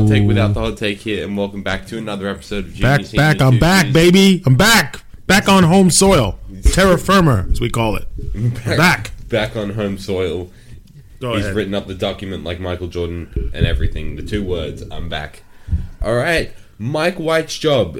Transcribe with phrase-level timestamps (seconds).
[0.00, 0.08] Hot.
[0.08, 3.06] Take Without the Hot Take here, and welcome back to another episode of Junior Back,
[3.06, 4.42] Senior back, I'm Two back, baby.
[4.44, 5.04] I'm back.
[5.26, 6.38] Back on home soil.
[6.62, 8.06] Terra firma, as we call it.
[8.34, 9.12] I'm back.
[9.28, 10.50] Back on home soil.
[11.20, 11.56] Go He's ahead.
[11.56, 14.16] written up the document like Michael Jordan and everything.
[14.16, 15.42] The two words, I'm back.
[16.02, 16.52] All right.
[16.78, 17.98] Mike White's job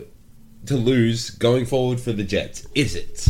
[0.67, 2.67] to lose going forward for the Jets.
[2.75, 3.29] Is it?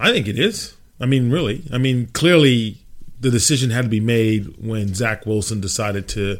[0.00, 0.74] I think it is.
[1.00, 1.62] I mean, really.
[1.72, 2.78] I mean, clearly
[3.20, 6.38] the decision had to be made when Zach Wilson decided to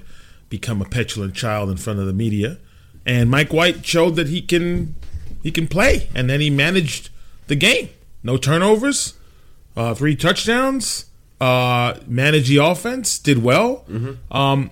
[0.49, 2.59] become a petulant child in front of the media,
[3.05, 4.95] and Mike White showed that he can
[5.43, 7.11] he can play, and then he managed
[7.47, 7.89] the game.
[8.23, 9.15] No turnovers,
[9.77, 11.07] uh, three touchdowns,
[11.41, 13.85] uh, managed the offense, did well.
[14.33, 14.71] Um,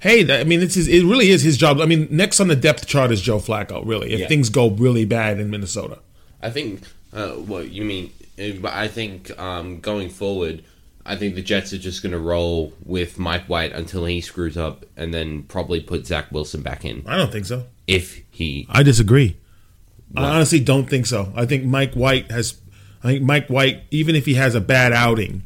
[0.00, 1.80] hey, that, I mean, it's his, it really is his job.
[1.80, 3.82] I mean, next on the depth chart is Joe Flacco.
[3.86, 4.28] Really, if Yeah.
[4.28, 5.98] things go really bad in Minnesota.
[6.42, 6.82] I think.
[7.12, 8.12] Uh, what you mean?
[8.60, 10.62] But I think um, going forward,
[11.06, 14.56] I think the Jets are just going to roll with Mike White until he screws
[14.56, 17.66] up, and then probably put Zach Wilson back in I don't think so.
[17.86, 18.66] if he.
[18.68, 19.36] I disagree.
[20.16, 21.32] I honestly don't think so.
[21.34, 22.60] I think Mike White has.
[23.02, 25.42] I think Mike White, even if he has a bad outing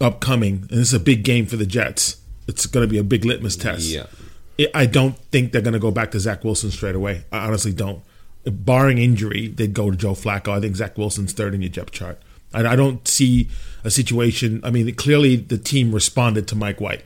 [0.00, 3.04] upcoming, and this is a big game for the Jets, it's going to be a
[3.04, 3.88] big litmus test.
[3.88, 4.06] Yeah.
[4.58, 7.24] It, I don't think they're going to go back to Zach Wilson straight away.
[7.32, 8.02] I honestly don't.
[8.44, 10.48] Barring injury, they'd go to Joe Flacco.
[10.52, 12.20] I think Zach Wilson's third in your depth chart.
[12.54, 13.48] I, I don't see
[13.84, 14.60] a situation.
[14.62, 17.04] I mean, clearly the team responded to Mike White.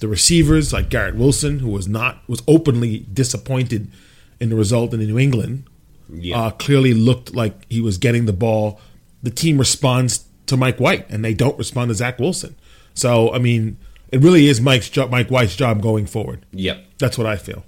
[0.00, 3.90] The receivers, like Garrett Wilson, who was not was openly disappointed
[4.40, 5.64] in the result in New England,
[6.12, 6.38] Yeah.
[6.38, 8.80] uh, clearly looked like he was getting the ball.
[9.22, 12.54] The team responds to Mike White, and they don't respond to Zach Wilson.
[12.94, 13.76] So, I mean,
[14.12, 16.44] it really is Mike's job, Mike White's job going forward.
[16.52, 16.84] Yep.
[16.98, 17.64] That's what I feel.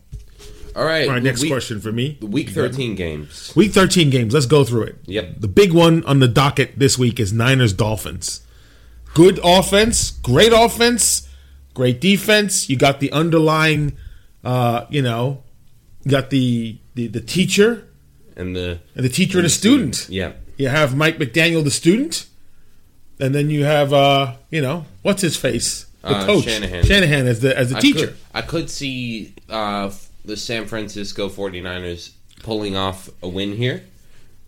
[0.77, 1.09] All right.
[1.09, 2.19] All right, next week, question for me.
[2.21, 3.53] Week thirteen games.
[3.57, 4.35] Week 13 games.
[4.35, 4.97] Let's go through it.
[5.07, 5.37] Yep.
[5.41, 8.43] The big one on the docket this week is Niners Dolphins.
[9.15, 11.27] Good offense, great offense,
[11.73, 12.69] great defense.
[12.69, 13.97] You got the underlying,
[14.45, 15.43] uh, you know,
[16.05, 17.89] you got the, the the teacher
[18.37, 20.09] And the and the teacher and the student.
[20.11, 20.33] yeah.
[20.59, 22.27] You have Mike McDaniel, the student,
[23.19, 26.85] and then you have, uh, you know, what's his face, the Uh, coach Shanahan.
[26.85, 28.07] Shanahan as the as the I teacher.
[28.09, 29.91] Could, I could see uh,
[30.27, 33.85] the San Francisco 49ers pulling off a win here.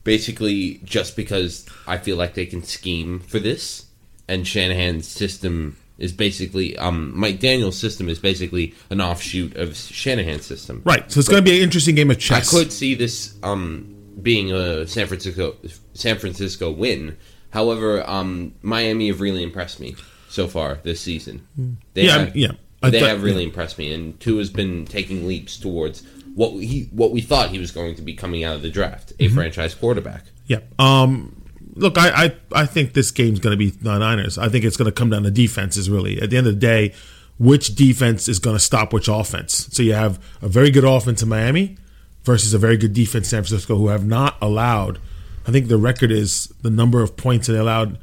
[0.04, 3.86] Basically, just because I feel like they can scheme for this,
[4.26, 10.80] and Shanahan's system is basically um, McDaniel's system is basically an offshoot of Shanahan's system.
[10.84, 11.10] Right.
[11.10, 12.54] So it's going to be an interesting game of chess.
[12.54, 15.56] I could see this um, being a San Francisco
[15.92, 17.16] San Francisco win.
[17.50, 19.96] However, um, Miami have really impressed me
[20.28, 21.46] so far this season.
[21.94, 22.52] They Yeah, have, yeah.
[22.80, 27.10] They have really impressed me, and Tua has been taking leaps towards what he what
[27.10, 29.34] we thought he was going to be coming out of the draft, a Mm-hmm.
[29.34, 30.24] franchise quarterback.
[30.46, 30.60] Yeah.
[30.78, 31.34] Um.
[31.74, 34.36] Look, I, I, I think this game's going to be the Niners.
[34.36, 35.88] I think it's going to come down to defenses.
[35.88, 36.92] Really, at the end of the day,
[37.38, 39.68] which defense is going to stop which offense?
[39.72, 41.76] So you have a very good offense in Miami
[42.24, 44.98] versus a very good defense in San Francisco, who have not allowed.
[45.46, 47.98] I think the record is the number of points that they allowed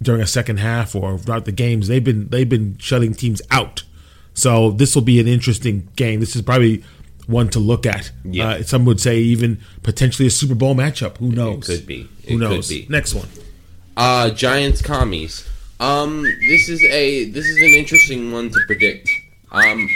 [0.00, 1.86] during a second half or throughout the games.
[1.88, 3.84] They've been they've been shutting teams out.
[4.34, 6.20] So this will be an interesting game.
[6.20, 6.82] This is probably
[7.26, 8.10] one to look at.
[8.24, 8.48] Yeah.
[8.48, 11.18] Uh, some would say even potentially a Super Bowl matchup.
[11.18, 11.66] Who knows?
[11.66, 12.02] could be.
[12.02, 12.68] Who It could knows?
[12.68, 12.86] be.
[12.88, 13.28] Next one.
[13.96, 15.48] Uh, Giants commies.
[15.80, 19.10] Um, this is a this is an interesting one to predict.
[19.50, 19.88] Um,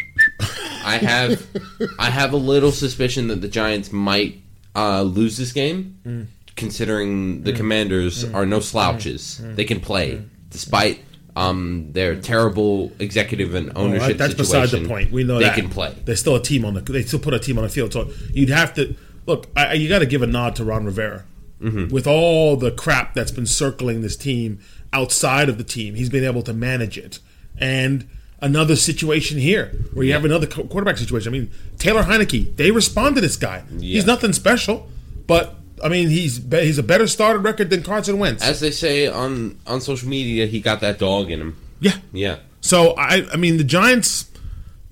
[0.84, 1.46] I have
[1.98, 4.40] I have a little suspicion that the Giants might
[4.74, 9.40] uh, lose this game, considering the Commanders are no slouches.
[9.54, 11.00] They can play despite
[11.36, 15.12] um their terrible executive and ownership Well, that's beside the point.
[15.12, 15.94] We know they that can play.
[16.04, 16.80] There's still a team on the.
[16.80, 17.92] They still put a team on the field.
[17.92, 18.96] So you'd have to
[19.26, 19.46] look.
[19.54, 21.24] I, you got to give a nod to Ron Rivera
[21.58, 21.88] Mm-hmm.
[21.88, 24.60] with all the crap that's been circling this team
[24.92, 25.94] outside of the team.
[25.94, 27.18] He's been able to manage it.
[27.56, 28.06] And
[28.42, 31.32] another situation here where you have another quarterback situation.
[31.34, 32.56] I mean, Taylor Heinicke.
[32.56, 33.64] They respond to this guy.
[33.70, 33.94] Yeah.
[33.94, 34.86] He's nothing special,
[35.26, 35.54] but
[35.84, 38.42] I mean, he's be- he's a better started record than Carson Wentz.
[38.42, 41.56] As they say on on social media, he got that dog in him.
[41.80, 41.96] yeah.
[42.12, 42.36] Yeah.
[42.60, 44.30] So I, I mean, the Giants.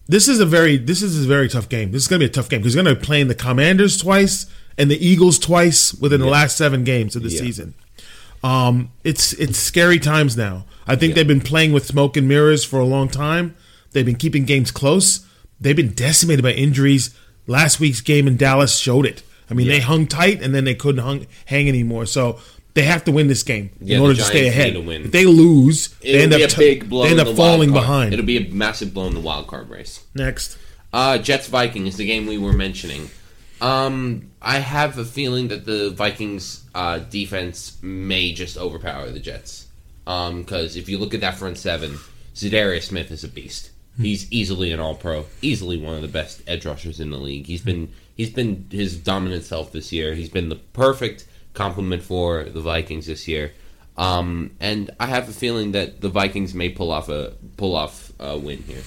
[0.07, 1.91] This is a very, this is a very tough game.
[1.91, 3.35] This is going to be a tough game because they're going to be playing the
[3.35, 4.45] Commanders twice
[4.77, 7.41] and the Eagles twice within the last seven games of the Yeah.
[7.41, 7.73] season.
[8.43, 10.67] Um, it's it's scary times now.
[10.87, 11.15] I think Yeah.
[11.15, 13.55] they've been playing with smoke and mirrors for a long time.
[13.93, 15.21] They've been keeping games close.
[15.59, 17.15] They've been decimated by injuries.
[17.47, 19.23] Last week's game in Dallas showed it.
[19.50, 22.06] I mean, they hung tight and then they couldn't hung, hang anymore.
[22.06, 22.38] So
[22.75, 24.73] they have to win this game Yeah, in order to stay ahead.
[24.75, 24.91] to.
[24.91, 27.05] If they lose, they It'll end be up a t- big blow.
[27.05, 28.12] they end up falling behind.
[28.12, 30.02] It'll be a massive blow in the wild card race.
[30.14, 30.56] Next,
[30.93, 33.11] Uh, Jets Vikings, is the game we were mentioning.
[33.61, 39.67] Um, I have a feeling that the Vikings uh, defense may just overpower the Jets.
[40.05, 41.99] Because if you look at that front seven,
[42.35, 43.70] Za'Darius Smith is a beast.
[44.00, 47.47] He's easily an All Pro, easily one of the best edge rushers in the league.
[47.47, 50.14] He's been he's been his dominant self this year.
[50.14, 53.52] He's been the perfect complement for the Vikings this year.
[53.96, 58.12] Um, and I have a feeling that the Vikings may pull off a pull off
[58.19, 58.82] a win here.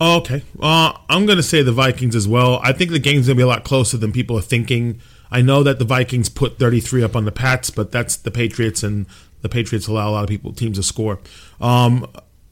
[0.00, 0.42] Okay.
[0.60, 2.60] Uh, I'm going to say the Vikings as well.
[2.62, 5.00] I think the game's going to be a lot closer than people are thinking.
[5.30, 8.82] I know that the Vikings put 33 up on the Pats, but that's the Patriots,
[8.82, 9.06] and
[9.40, 11.20] the Patriots allow a lot of people teams to score.
[11.60, 12.06] Um,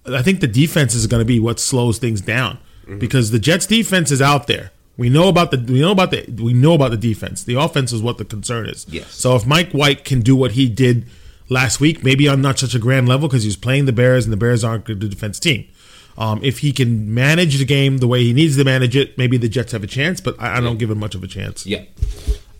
[0.06, 2.98] I think the defense is going to be what slows things down Mm-hmm.
[2.98, 4.72] because the Jets defense is out there.
[5.00, 7.42] We know about the we know about the we know about the defense.
[7.42, 8.84] The offense is what the concern is.
[8.86, 9.14] Yes.
[9.14, 11.06] So if Mike White can do what he did
[11.48, 14.32] last week, maybe on not such a grand level because he's playing the Bears and
[14.32, 15.66] the Bears aren't a good defense team.
[16.18, 19.38] Um, if he can manage the game the way he needs to manage it, maybe
[19.38, 20.20] the Jets have a chance.
[20.20, 21.64] But I, I don't give him much of a chance.
[21.64, 21.84] Yeah.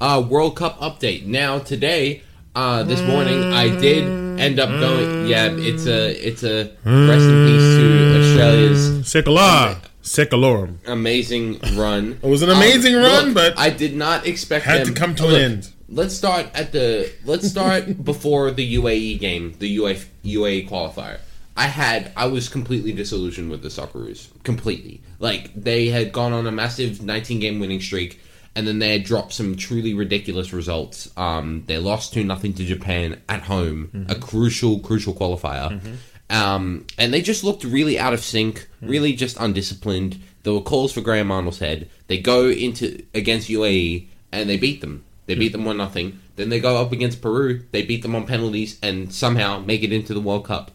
[0.01, 1.27] Uh, World Cup update.
[1.27, 2.23] Now today,
[2.55, 5.27] uh, this morning, I did end up going.
[5.27, 10.79] Yeah, it's a it's a rest in peace to Australia's Secular, secularum.
[10.87, 12.19] amazing run.
[12.23, 15.15] It was an amazing um, run, but I did not expect had them to come
[15.17, 15.71] to an end.
[15.89, 19.95] Let's start at the let's start before the UAE game, the UA,
[20.25, 21.19] UAE qualifier.
[21.57, 24.29] I had I was completely disillusioned with the Socceroos.
[24.45, 25.03] Completely.
[25.19, 28.21] Like they had gone on a massive 19 game winning streak
[28.57, 31.11] and then they had dropped some truly ridiculous results.
[31.17, 34.11] Um, they lost 2 nothing to Japan at home, mm-hmm.
[34.11, 35.71] a crucial crucial qualifier.
[35.71, 35.95] Mm-hmm.
[36.31, 40.21] Um, and they just looked really out of sync, really just undisciplined.
[40.45, 41.91] There were calls for Graham Arnold's head.
[42.07, 45.05] They go into against UAE and they beat them.
[45.27, 46.21] They beat them one nothing.
[46.37, 47.65] Then they go up against Peru.
[47.73, 50.71] They beat them on penalties and somehow make it into the World Cup.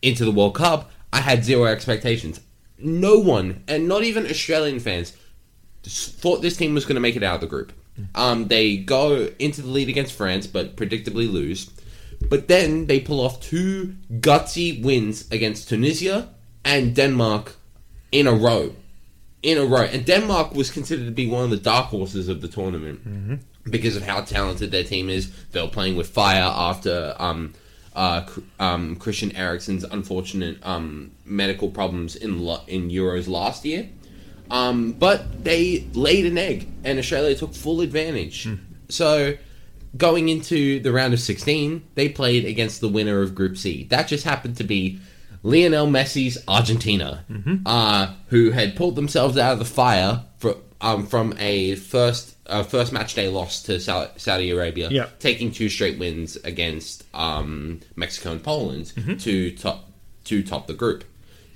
[0.00, 2.40] Into the World Cup, I had zero expectations.
[2.78, 5.16] No one, and not even Australian fans,
[5.84, 7.72] thought this team was going to make it out of the group.
[8.14, 11.70] Um, they go into the lead against France, but predictably lose.
[12.28, 16.28] But then they pull off two gutsy wins against Tunisia
[16.64, 17.56] and Denmark
[18.10, 18.74] in a row.
[19.42, 19.82] In a row.
[19.82, 23.96] And Denmark was considered to be one of the dark horses of the tournament because
[23.96, 25.30] of how talented their team is.
[25.50, 27.54] They were playing with fire after um,
[27.94, 28.24] uh,
[28.58, 33.88] um, Christian Eriksen's unfortunate um, medical problems in lo- in Euros last year.
[34.50, 38.48] Um, but they laid an egg, and Australia took full advantage.
[38.88, 39.34] So,
[39.96, 43.84] going into the round of 16, they played against the winner of Group C.
[43.84, 44.98] That just happened to be
[45.42, 47.24] Lionel Messi's Argentina,
[47.66, 52.62] uh, who had pulled themselves out of the fire for, um, from a first uh,
[52.64, 55.06] first match day loss to Saudi Arabia, Yeah.
[55.20, 59.88] taking two straight wins against um, Mexico and Poland to top
[60.24, 61.04] to top the group.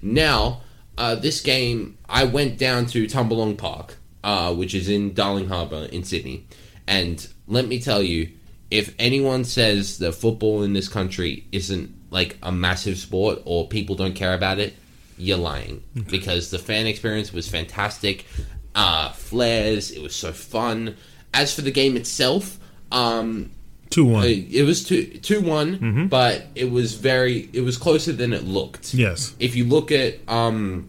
[0.01, 0.63] Now,
[0.97, 5.87] uh, this game, I went down to Tumbalong Park, uh, which is in Darling Harbour
[5.93, 6.47] in Sydney,
[6.87, 8.31] and let me tell you,
[8.71, 13.95] if anyone says that football in this country isn't like a massive sport or people
[13.97, 14.75] don't care about it,
[15.19, 18.27] you're lying because the fan experience was fantastic.
[18.75, 20.97] Uh, flares, it was so fun.
[21.33, 22.59] As for the game itself,
[22.93, 23.51] um,
[23.89, 24.25] Two one.
[24.27, 28.93] it was two two one, but it was very it was closer than it looked.
[28.93, 29.35] Yes.
[29.39, 30.89] If you look at um,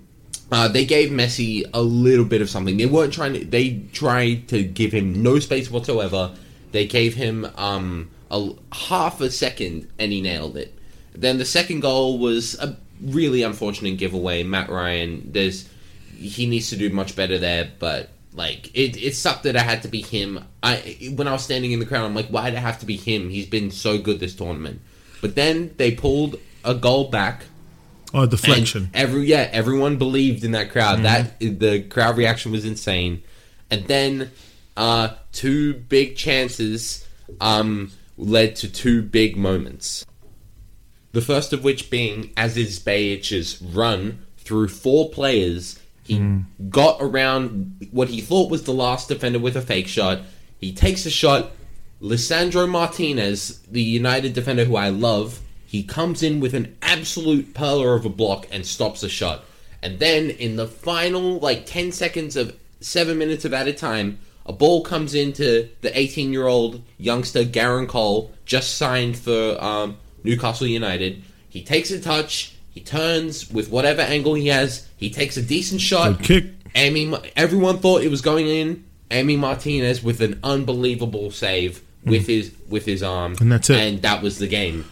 [0.51, 2.77] uh, they gave Messi a little bit of something.
[2.77, 3.45] They weren't trying to.
[3.45, 6.33] They tried to give him no space whatsoever.
[6.77, 10.77] They gave him um a half a second, and he nailed it.
[11.11, 14.43] Then the second goal was a really unfortunate giveaway.
[14.43, 15.67] Mat Ryan, there's
[16.15, 19.81] he needs to do much better there, but like it, it sucked that it had
[19.81, 20.45] to be him.
[20.61, 22.85] I when I was standing in the crowd, I'm like, why did it have to
[22.85, 23.31] be him?
[23.31, 24.79] He's been so good this tournament.
[25.19, 27.45] But then they pulled a goal back.
[28.13, 28.91] Oh, deflection.
[28.93, 31.01] Every yeah, everyone believed in that crowd.
[31.01, 33.23] That the crowd reaction was insane.
[33.71, 34.29] And then
[34.77, 37.05] uh, two big chances
[37.41, 40.05] um, led to two big moments.
[41.11, 45.79] The first of which being Aziz Behich's run through four players.
[46.03, 50.21] He got around what he thought was the last defender with a fake shot.
[50.57, 51.51] He takes a shot.
[52.01, 57.95] Lissandro Martinez, the United defender who I love, he comes in with an absolute pearler
[57.95, 59.43] of a block and stops the shot.
[59.81, 64.53] And then in the final like 10 seconds of 7 minutes of added time, a
[64.53, 70.67] ball comes into the 18 year old youngster Garang Kuol, just signed for um, Newcastle
[70.67, 71.23] United.
[71.49, 75.81] He takes a touch, he turns with whatever angle he has, he takes a decent
[75.81, 76.19] shot.
[76.19, 76.73] Good kick.
[76.73, 78.85] Emi, everyone thought it was going in.
[79.09, 83.35] Emi Martinez with an unbelievable save with his with his arm.
[83.39, 83.77] And that's it.
[83.77, 84.85] And that was the game.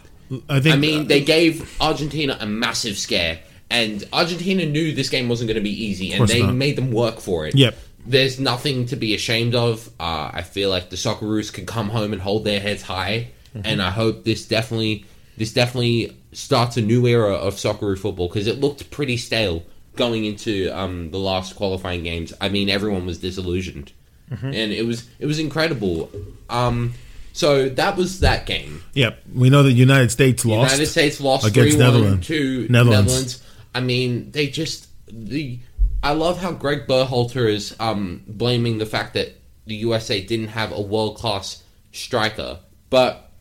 [0.50, 0.76] I think.
[0.76, 5.56] I mean, they gave Argentina a massive scare, and Argentina knew this game wasn't going
[5.56, 6.56] to be easy, and they not.
[6.56, 7.56] made them work for it.
[7.56, 7.78] Yep.
[8.06, 9.88] There's nothing to be ashamed of.
[10.00, 13.68] Uh, I feel like the Socceroos can come home and hold their heads high, Mm-hmm.
[13.68, 15.06] and I hope this definitely
[15.38, 19.64] this definitely starts a new era of Socceroo football because it looked pretty stale
[19.96, 23.94] going into um, the last qualifying games, I mean, everyone was disillusioned,
[24.30, 24.46] Mm-hmm.
[24.48, 26.12] and it was it was incredible.
[26.50, 26.96] Um,
[27.32, 28.82] so that was that game.
[28.94, 29.20] Yep.
[29.34, 30.72] We know the United States lost.
[30.74, 32.28] United States lost against Netherlands.
[32.28, 33.08] to Netherlands.
[33.08, 33.44] Netherlands.
[33.74, 35.60] I mean, they just the.
[36.06, 40.72] I love how Greg Berhalter is um, blaming the fact that the USA didn't have
[40.72, 42.60] a world class striker,
[42.92, 43.32] but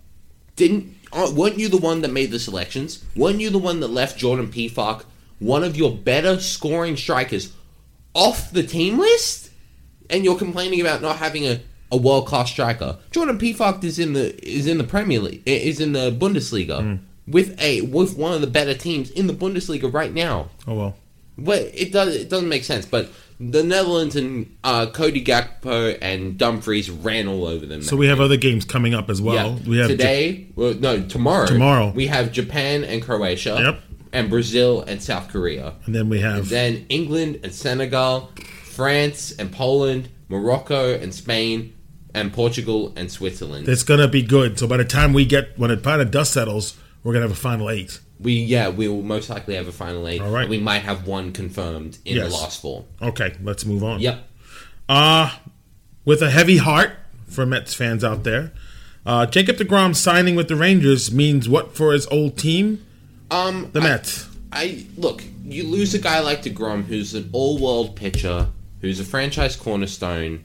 [0.57, 3.05] didn't uh, weren't you the one that made the selections?
[3.15, 5.05] Weren't you the one that left Jordan Pefok,
[5.41, 7.53] one of your better scoring strikers,
[8.15, 9.51] off the team list?
[10.09, 11.61] And you're complaining about not having a,
[11.93, 12.97] a world class striker.
[13.11, 17.61] Jordan Pefok is in the is in the Premier League is in the Bundesliga with
[17.61, 20.49] a with one of the better teams in the Bundesliga right now.
[20.67, 20.97] oh well.
[21.37, 22.87] But it does it doesn't make sense.
[22.87, 23.11] But
[23.41, 27.83] the Netherlands and uh, Cody Gakpo and Dumfries ran all over them.
[27.83, 29.59] So we have other games coming up as well.
[29.59, 29.69] Yeah.
[29.69, 30.47] We have today.
[30.55, 31.47] well, no, tomorrow.
[31.47, 31.91] Tomorrow.
[31.91, 33.61] we have Japan and Croatia.
[33.61, 33.81] Yep.
[34.13, 35.75] And Brazil and South Korea.
[35.87, 38.31] and then we have Then England and Senegal,
[38.63, 41.75] France and Poland, Morocco and Spain,
[42.15, 43.69] and Portugal and Switzerland.
[43.69, 44.57] it's gonna be good.
[44.61, 47.33] So by the time we get when the kind of dust settles, we're gonna have
[47.33, 47.99] a final eight.
[48.21, 50.21] We yeah, we will most likely have a final eight.
[50.21, 50.49] All right.
[50.49, 52.29] We might have one confirmed in Yes.
[52.33, 52.85] the last four.
[53.03, 54.01] Okay, let's move on.
[54.01, 54.23] Yep.
[54.89, 55.31] Uh
[56.05, 56.93] with a heavy heart
[57.27, 58.53] for Mets fans out there.
[59.07, 62.85] Uh, Jacob DeGrom signing with the Rangers means what for his old team?
[63.31, 64.29] Um, The I- Mets.
[64.53, 65.23] I look.
[65.45, 68.49] You lose a guy like Degrom, who's an all-world pitcher,
[68.81, 70.45] who's a franchise cornerstone.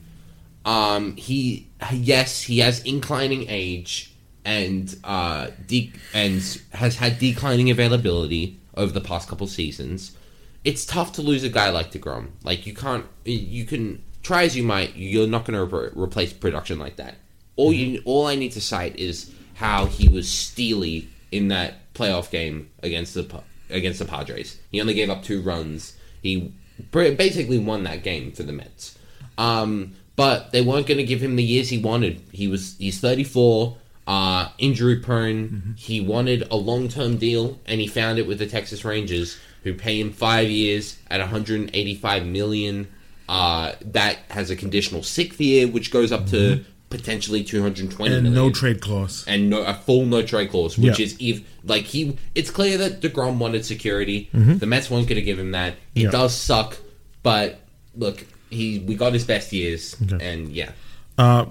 [0.64, 4.09] Um, he yes, he has inclining age
[4.44, 6.42] and uh, de- and
[6.72, 10.16] has had declining availability over the past couple seasons.
[10.64, 12.28] It's tough to lose a guy like Degrom.
[12.42, 16.32] Like you can't, you can try as you might, you're not going to re- replace
[16.32, 17.16] production like that.
[17.56, 22.30] All you, all I need to cite is how he was steely in that playoff
[22.30, 24.58] game against the against the Padres.
[24.70, 25.96] He only gave up two runs.
[26.22, 26.52] He
[26.90, 28.98] basically won that game for the Mets.
[29.38, 32.22] Um, but they weren't going to give him the years he wanted.
[32.32, 33.76] He was he's 34,
[34.10, 35.74] uh, injury prone.
[35.78, 39.74] He wanted a long term deal, and he found it with the Texas Rangers, who
[39.74, 42.88] pay him five years at 185 million.
[43.28, 48.34] Uh, that has a conditional sixth year, which goes up to potentially 220 And million
[48.34, 49.24] no trade clause.
[49.28, 51.04] and no, a full no trade clause, which Yeah.
[51.06, 52.16] is if like he.
[52.34, 54.28] It's clear that Degrom wanted security.
[54.32, 55.74] The Mets weren't going to give him that.
[55.74, 56.00] It Mm-hmm.
[56.06, 56.10] Yeah.
[56.10, 56.78] does suck,
[57.22, 57.60] but
[57.96, 60.72] look, he we got his best years, and yeah,
[61.16, 61.44] Uh,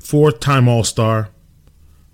[0.00, 1.28] four-time All-Star,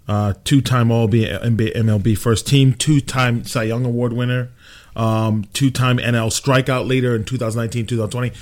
[0.08, 4.50] uh, two-time All MLB First Team, two-time Cy Young Award winner,
[4.96, 8.32] um, two-time NL strikeout leader in 2019, 2020.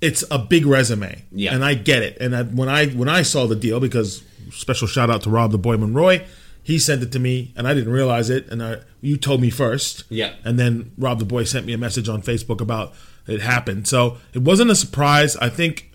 [0.00, 1.54] It's a big resume, Yeah.
[1.54, 2.16] and I get it.
[2.20, 5.52] And I, when I when I saw the deal, because special shout out to Rob
[5.52, 6.22] the Boy Monroy,
[6.62, 9.50] he sent it to me, and I didn't realize it, and I, you told me
[9.50, 10.32] first, Yeah.
[10.44, 12.94] and then Rob the Boy sent me a message on Facebook about
[13.28, 13.86] it happened.
[13.86, 15.36] So it wasn't a surprise.
[15.36, 15.92] I think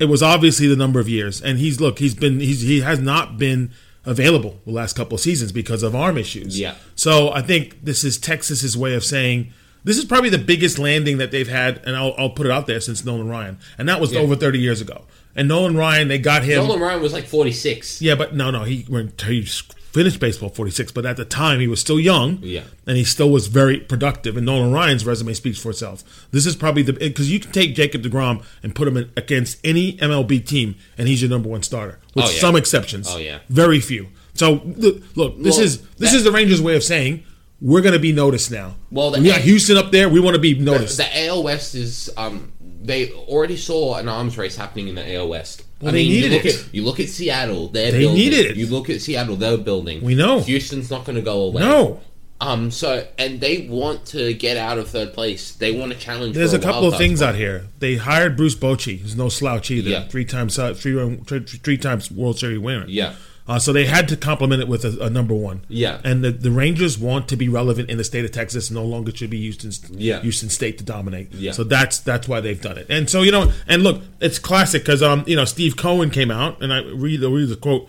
[0.00, 2.98] it was obviously the number of years and he's look he's been he's he has
[2.98, 3.70] not been
[4.04, 6.74] available the last couple of seasons because of arm issues Yeah.
[6.94, 9.52] so i think this is texas's way of saying
[9.84, 12.66] this is probably the biggest landing that they've had and i'll, I'll put it out
[12.66, 14.20] there since nolan ryan and that was Yeah.
[14.20, 15.04] over 30 years ago
[15.36, 18.02] and nolan ryan they got him Nolan Ryan was like forty six.
[18.02, 19.44] yeah but no no he, went he
[19.92, 22.62] finished baseball 46 but at the time he was still young Yeah.
[22.86, 26.56] and he still was very productive and nolan ryan's resume speaks for itself this is
[26.56, 30.46] probably the because you can take jacob DeGrom and put him in, against any mlb
[30.46, 32.40] team and he's your number one starter with Oh, yeah.
[32.40, 33.40] some exceptions Oh, yeah.
[33.50, 36.82] very few so look, look this Well, is this that- is the rangers way of
[36.82, 37.24] saying
[37.60, 40.34] we're going to be noticed now Well, the- we got houston up there we want
[40.36, 42.52] to be The, noticed the AL West is um
[42.84, 45.62] they already saw an arms race happening in the AL West.
[45.82, 46.54] Well, I they mean, needed you look it.
[46.66, 48.16] At, you look at Seattle; they're They building.
[48.16, 48.56] needed it.
[48.56, 50.00] You look at Seattle; they're building.
[50.02, 50.40] We know.
[50.40, 51.60] Houston's not going to go away.
[51.60, 52.00] no
[52.40, 52.70] Um.
[52.70, 55.52] So, and they want to get out of third place.
[55.52, 56.34] They want to challenge.
[56.34, 57.30] There's for a couple of things spot.
[57.30, 57.66] out here.
[57.80, 59.90] They hired Bruce Bochy, who's no slouch either.
[59.90, 60.08] Yeah.
[60.08, 62.84] Three times, uh, three, three, three times World Series winner.
[62.88, 63.14] Yeah.
[63.48, 65.62] Uh, so they had to complement it with a, a number one.
[65.68, 66.00] Yeah.
[66.04, 68.70] And the, the Rangers want to be relevant in the state of Texas.
[68.70, 70.20] No longer should be Houston, Yeah.
[70.20, 71.32] Houston State to dominate.
[71.32, 71.50] Yeah.
[71.52, 72.86] So that's that's why they've done it.
[72.88, 76.30] And so you know, and look, it's classic because um you know Steve Cohen came
[76.30, 77.88] out and I read read the quote.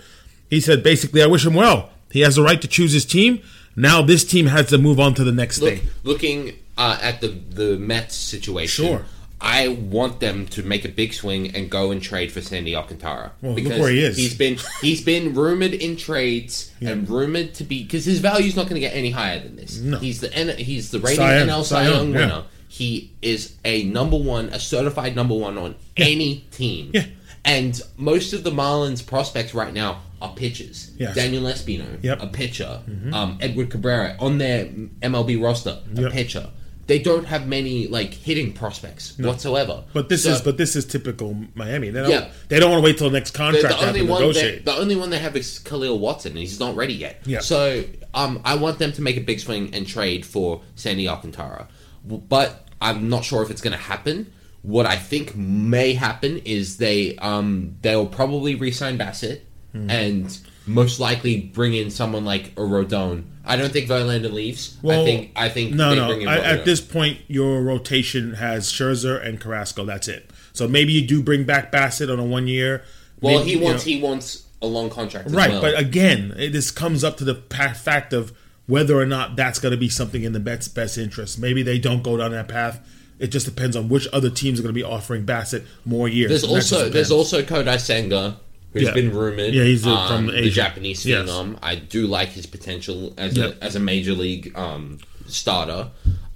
[0.50, 1.90] He said basically, "I wish him well.
[2.12, 3.42] He has the right to choose his team.
[3.76, 7.22] Now this team has to move on to the next Look, thing." looking uh, at
[7.22, 9.06] the the Mets situation, Sure.
[9.46, 13.34] I want them to make a big swing and go and trade for Sandy Alcantara.
[13.42, 14.16] Well, look where he is.
[14.16, 18.64] He's been he's been rumored in trades and rumored to be because his value's not
[18.64, 19.80] going to get any higher than this.
[19.80, 20.00] No.
[20.00, 22.18] He's the he's the rating Cy NL Cy Young, yeah.
[22.20, 22.44] winner.
[22.70, 26.92] He is a number one, a certified number one on any team.
[26.94, 27.06] Yeah.
[27.46, 30.92] And most of the Marlins prospects right now are pitchers.
[30.98, 31.14] Yes.
[31.16, 32.24] Daniel Espino, Yep.
[32.24, 32.82] a pitcher.
[33.12, 34.68] Um, Edward Cabrera on their
[35.02, 36.12] MLB roster, a Yep.
[36.14, 36.50] pitcher.
[36.86, 39.84] They don't have many like hitting prospects whatsoever.
[39.94, 41.90] But this So- is but this is typical Miami.
[41.92, 42.30] They don't Yeah.
[42.50, 44.66] they don't want to wait till the next contract the to one they, negotiate.
[44.66, 47.22] the only one they have is Kahlil Watson, and he's not ready yet.
[47.26, 47.40] Yeah.
[47.40, 51.68] So um, I want them to make a big swing and trade for Sandy Alcantara,
[52.06, 54.32] but I'm not sure if it's going to happen.
[54.62, 59.40] What I think may happen is they um, they'll probably re-sign Bassitt
[59.74, 59.90] Hmm.
[59.90, 63.24] and most likely bring in someone like a Rodon.
[63.46, 64.78] I don't think Verlander leaves.
[64.84, 66.32] I Well, think I think No, they no.
[66.32, 69.84] I, at this point, your rotation has Scherzer and Carrasco.
[69.86, 70.30] That's it.
[70.54, 72.84] So maybe you do bring back Bassitt on a one year.
[73.22, 75.50] well, Maybe, he you wants know- he wants a long contract, as right.
[75.52, 75.62] well.
[75.62, 78.32] But again, it, this comes up to the fact of
[78.66, 81.38] whether or not that's going to be something in the Mets' best interest.
[81.38, 82.80] Maybe they don't go down that path.
[83.20, 86.30] It just depends on which other teams are going to be offering Bassitt more years.
[86.30, 88.38] There's And that just also there's also Kodai Senga,
[88.74, 88.94] who's Yeah.
[88.94, 89.54] been rumored.
[89.54, 90.50] Yeah, he's, uh, um, from the.
[90.50, 91.30] Japanese Yes.
[91.30, 91.58] phenom.
[91.62, 93.62] I do like his potential as Yep.
[93.62, 95.90] a as a major league um, starter.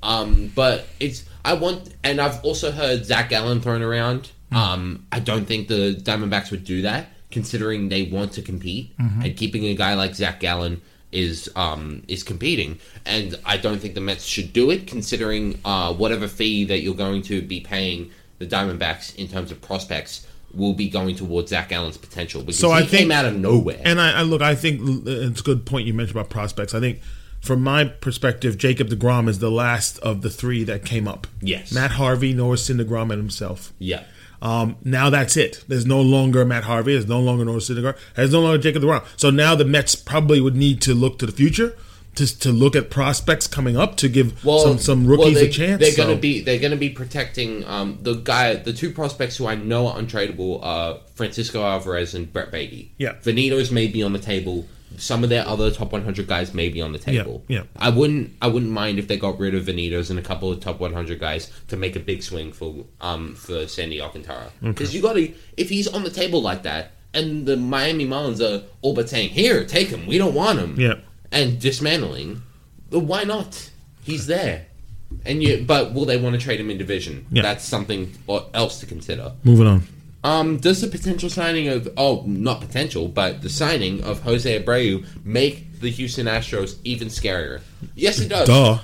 [0.04, 4.30] Um, but it's I want, and I've also heard Zac Gallen thrown around.
[4.52, 9.22] Um, I don't think the Diamondbacks would do that, considering they want to compete, Mm-hmm.
[9.24, 10.82] and keeping a guy like Zac Gallen
[11.14, 15.94] is um is competing and I don't think the Mets should do it considering uh
[15.94, 20.28] whatever fee that you're going to be paying the Diamondbacks in terms of prospects
[20.58, 23.36] will be going towards Zac Gallen's potential because So he I think- came out of
[23.36, 23.80] nowhere.
[23.84, 26.74] And I, I look, I think it's a good point you mentioned about prospects.
[26.74, 27.00] I think,
[27.40, 31.28] from my perspective, Jacob Degrom is the last of the three that came up.
[31.42, 31.72] Yes.
[31.72, 33.72] Matt Harvey, Noah Syndergaard, and himself.
[33.80, 34.04] yeah.
[34.40, 35.64] Um, now that's it.
[35.68, 36.94] There's no longer Matt Harvey.
[36.94, 37.98] There's no longer Noah Syndergaard.
[38.16, 39.04] There's no longer Jacob Degrom.
[39.16, 41.76] So now the Mets probably would need to look to the future.
[42.18, 45.80] To, to look at prospects coming up to give some, some rookies they, a chance.
[45.80, 48.92] They're so- going to be they're going to be protecting um, the guy, the two
[48.92, 52.92] prospects who I know are untradeable, are Francisco Alvarez and Brett Baty.
[52.98, 53.14] Yeah.
[53.22, 54.66] Vientos may be on the table.
[54.98, 57.44] Some of their other top 100 guys may be on the table.
[57.48, 57.64] yeah.
[57.76, 60.60] I wouldn't I wouldn't mind if they got rid of Vientos and a couple of
[60.60, 64.52] top 100 guys to make a big swing for um for Sandy Alcantara.
[64.62, 66.94] Because you got to if he's on the table like that.
[67.14, 70.06] And the Miami Marlins are all but saying, "Here, take him.
[70.06, 70.96] We don't want him." Yeah.
[71.32, 72.42] And dismantling,
[72.90, 73.70] why not?
[74.04, 74.66] He's there.
[75.26, 77.26] And you, but will they want to trade him in division?
[77.32, 77.42] Yeah.
[77.42, 78.14] That's something
[78.54, 79.34] else to consider.
[79.44, 79.88] Moving on.
[80.24, 85.06] Um, does the potential signing of oh, not potential, but the signing of Jose Abreu
[85.24, 87.62] make the Houston Astros even scarier?
[87.96, 88.48] Yes, it does.
[88.48, 88.80] Duh.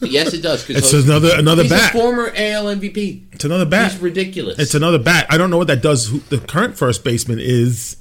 [0.00, 0.68] Yes, it does.
[0.68, 1.94] It's Jose- another another he's bat.
[1.94, 3.26] a former AL MVP.
[3.32, 3.92] It's another bat.
[3.92, 4.58] He's ridiculous.
[4.58, 5.26] It's another bat.
[5.30, 6.08] I don't know what that does.
[6.08, 7.96] Who, the current first baseman is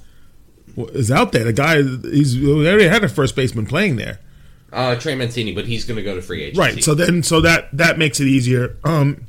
[0.78, 1.44] is out there.
[1.44, 4.20] The guy he's already had a first baseman playing there.
[4.72, 6.60] uh, Trey Mancini, but he's going to go to free agency.
[6.60, 6.84] Right.
[6.84, 8.78] So then, so that that makes it easier.
[8.84, 9.26] Um,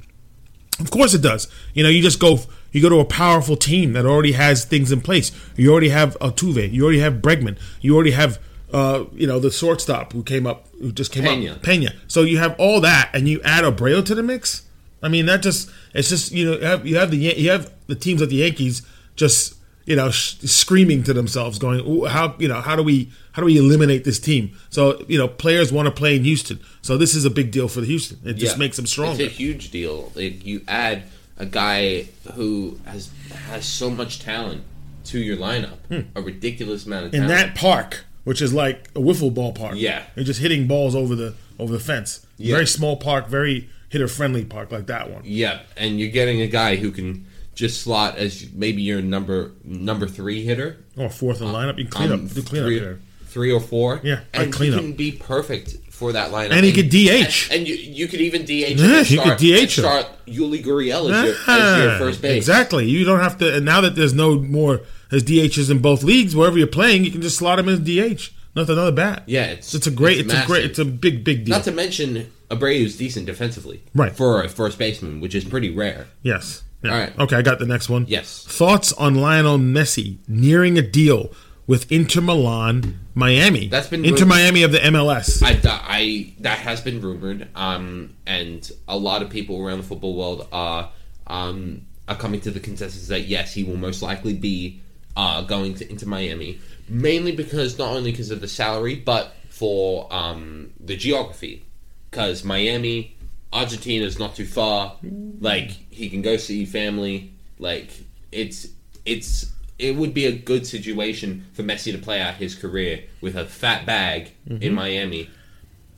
[0.80, 1.48] of course it does.
[1.74, 2.40] You know, you just go
[2.72, 5.30] you go to a powerful team that already has things in place.
[5.57, 6.72] You already have Altuve.
[6.72, 7.57] You already have Bregman.
[7.80, 8.40] You already have
[8.72, 11.52] uh, you know the shortstop who came up who just came Pena.
[11.52, 11.92] up Pena.
[12.09, 14.62] So you have all that, and you add Abreu to the mix.
[15.02, 17.70] I mean, that just it's just you know you have, you have the you have
[17.87, 18.83] the teams at the Yankees
[19.14, 19.54] just
[19.86, 23.46] you know sh- screaming to themselves, going, how you know how do we how do
[23.46, 24.56] we eliminate this team?
[24.70, 27.68] So you know players want to play in Houston, so this is a big deal
[27.68, 28.18] for the Houston.
[28.24, 28.60] It just Yeah.
[28.60, 29.22] makes them stronger.
[29.24, 30.12] It's a huge deal.
[30.14, 31.04] Like you add
[31.36, 33.10] a guy who has
[33.48, 34.62] has so much talent
[35.06, 35.78] to your lineup,
[36.14, 37.16] a ridiculous amount of Hmm.
[37.22, 39.74] in that park, which is like a wiffle ball park.
[39.76, 40.02] Yeah.
[40.16, 42.24] you're just hitting balls over the over the fence.
[42.38, 42.54] Yeah.
[42.54, 45.22] Very small park, very hitter friendly park like that one.
[45.24, 50.06] yeah, and you're getting a guy who can just slot as maybe your number number
[50.06, 50.76] three hitter.
[50.96, 52.98] Or fourth in the lineup, you clean Um, up, do clean up three, there.
[53.26, 54.00] three or four.
[54.02, 54.84] Yeah, and clean he up.
[54.84, 56.50] can be perfect for that lineup.
[56.52, 57.50] And he could DH.
[57.50, 58.48] and, and you you could even DH.
[58.50, 59.68] Yeah, and he could DH him.
[59.68, 62.36] Start Yuli Gurriel as your, as your first base.
[62.36, 62.88] Exactly.
[62.88, 63.56] You don't have to.
[63.56, 64.80] And now that there's no more
[65.12, 68.30] as DHs in both leagues, wherever you're playing, you can just slot him as DH.
[68.56, 69.24] Not another bat.
[69.26, 70.18] Yeah, it's It's a great.
[70.20, 70.64] It's, a great.
[70.64, 71.56] It's a big, big deal.
[71.56, 74.14] Not to mention Abreu's decent defensively, Right.
[74.14, 76.06] For a first baseman, which is pretty rare.
[76.22, 76.62] yes.
[76.84, 76.92] Yeah.
[76.92, 77.18] All right.
[77.18, 78.06] Okay, I got the next one.
[78.08, 78.44] Yes.
[78.44, 81.32] Thoughts on Lionel Messi nearing a deal
[81.66, 83.68] with Inter Milan, Miami?
[83.68, 84.28] That's been Inter rumored.
[84.28, 85.42] Miami of the MLS.
[85.42, 90.14] I, I that has been rumored, um, and a lot of people around the football
[90.16, 90.90] world are
[91.26, 94.80] um, are coming to the consensus that yes, he will most likely be
[95.16, 100.12] uh, going to Inter Miami, mainly because not only because of the salary, but for
[100.12, 101.64] um, the geography,
[102.10, 103.16] because Miami,
[103.54, 104.96] Argentina is not too far.
[105.40, 107.32] Like he can go see family.
[107.58, 107.90] Like
[108.32, 108.66] it's
[109.06, 113.36] it's it would be a good situation for Messi to play out his career with
[113.36, 114.74] a fat bag in mm-hmm.
[114.74, 115.30] Miami.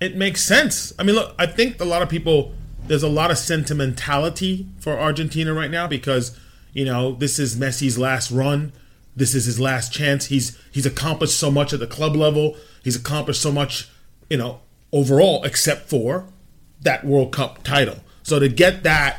[0.00, 0.92] it makes sense.
[0.98, 2.52] I mean, look, I think a lot of people
[2.86, 6.38] there's a lot of sentimentality for Argentina right now because
[6.72, 8.72] you know this is Messi's last run.
[9.16, 10.26] This is his last chance.
[10.26, 12.56] He's he's accomplished so much at the club level.
[12.84, 13.88] He's accomplished so much,
[14.28, 14.60] you know,
[14.92, 16.26] overall, except for
[16.82, 17.96] that World Cup title.
[18.22, 19.18] So to get that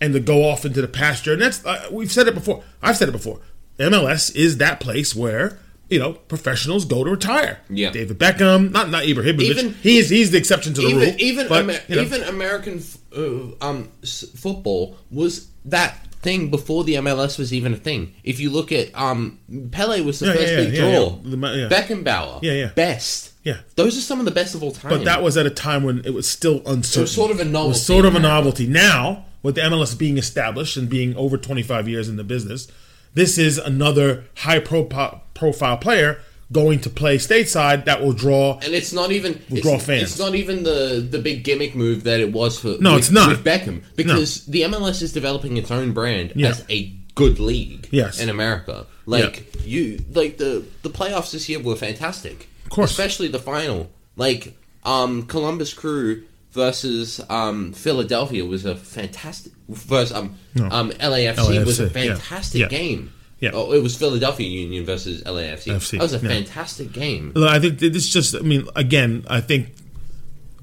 [0.00, 2.62] and to go off into the pasture, and that's uh, we've said it before.
[2.82, 3.40] I've said it before.
[3.78, 7.60] MLS is that place where you know professionals go to retire.
[7.70, 7.90] Yeah.
[7.90, 9.40] David Beckham, not not Ibrahimovic.
[9.42, 11.14] Even- he's he's the exception to the even rule.
[11.18, 16.50] even but, Amer- you know, even American f- uh, um s- football was that thing
[16.50, 18.14] before the MLS was even a thing.
[18.24, 19.38] If you look at um
[19.70, 21.18] Pele was the Yeah, first yeah, big yeah, draw.
[21.24, 21.68] yeah, yeah.
[21.68, 22.70] Beckenbauer, Yeah, yeah.
[22.74, 23.32] best.
[23.46, 23.58] Yeah.
[23.76, 24.90] those are some of the best of all time.
[24.90, 27.00] But that was at a time when it was still uncertain.
[27.00, 27.68] It was sort of a It novelty.
[27.68, 28.66] was sort of a novelty.
[28.66, 32.66] Now, with the MLS being established and being over 25 years in the business,
[33.14, 36.18] this is another high propo- profile player
[36.52, 38.58] going to play stateside that will draw.
[38.64, 40.02] and it's not even it's, draw fans.
[40.02, 43.10] it's not even the the big gimmick move that it was for No, with, it's
[43.10, 43.28] not.
[43.30, 46.50] with Beckham because the MLS is developing its own brand Yeah.
[46.50, 48.20] as a good league Yes.
[48.20, 48.86] in America.
[49.06, 52.48] Like you like the the playoffs this year were fantastic.
[52.66, 52.90] Of course.
[52.90, 53.90] Especially the final.
[54.16, 60.68] Like um Columbus Crew versus um Philadelphia was a fantastic versus um No.
[60.70, 62.68] um LAFC, was a fantastic Yeah.
[62.68, 63.12] game.
[63.40, 63.50] Yeah.
[63.52, 65.72] Oh, it was Philadelphia Union versus LAFC.
[65.74, 66.28] FC, that was a yeah.
[66.28, 67.32] fantastic game.
[67.34, 68.34] Look, I think this just.
[68.34, 69.74] I mean, again, I think.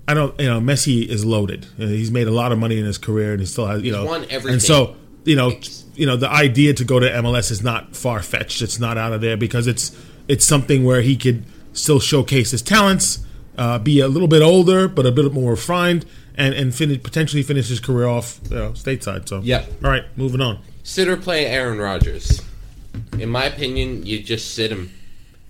[0.07, 0.37] I don't.
[0.39, 1.67] You know, Messi is loaded.
[1.79, 3.83] Uh, He's made a lot of money in his career, and he still has.
[3.83, 4.53] You know, won everything.
[4.53, 5.53] And so, you know,
[5.95, 8.63] you know, the idea to go to MLS is not far fetched.
[8.63, 9.95] It's not out of there because it's
[10.27, 13.25] it's something where he could still showcase his talents,
[13.57, 16.05] uh, be a little bit older but a bit more refined,
[16.35, 19.27] and and finish potentially finish his career off you know, stateside.
[19.27, 19.65] So, Yeah.
[19.83, 20.59] All right, moving on.
[20.83, 22.41] Sit or play Aaron Rodgers.
[23.19, 24.91] In my opinion, you just sit him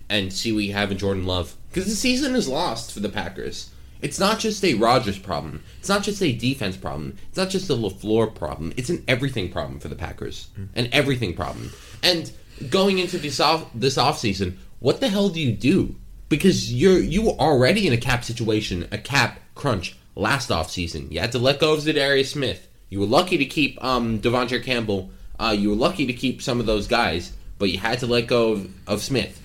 [0.10, 1.56] and see what you have in Jordan Love.
[1.70, 3.72] Because the season is lost for the Packers.
[4.02, 5.64] It's not just a Rodgers problem.
[5.80, 7.18] It's not just a defense problem.
[7.30, 8.74] It's not just a LaFleur problem.
[8.76, 10.50] It's an everything problem for the Packers.
[10.76, 11.72] An everything problem.
[12.04, 12.32] And
[12.70, 15.96] going into this off this offseason, what the hell do you do?
[16.38, 21.12] Because you're you were already in a cap situation, a cap crunch last offseason.
[21.12, 22.68] You had to let go of Za'Darius Smith.
[22.90, 25.12] You were lucky to keep um Devontae Campbell.
[25.40, 28.28] Uh, you were lucky to keep some of those guys, but you had to let
[28.28, 29.42] go of, of Smith.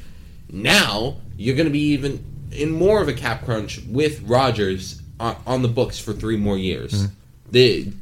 [0.51, 5.37] Now you're going to be even in more of a cap crunch with Rodgers on,
[5.47, 6.93] on the books for three more years.
[6.93, 7.15] Mm-hmm.
[7.51, 7.93] They,